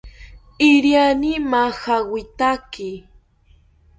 [0.69, 2.91] Iriani majawitaki